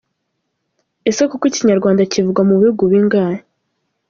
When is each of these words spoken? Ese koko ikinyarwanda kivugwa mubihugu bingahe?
Ese 1.09 1.21
koko 1.29 1.45
ikinyarwanda 1.47 2.09
kivugwa 2.11 2.41
mubihugu 2.47 2.83
bingahe? 2.91 3.37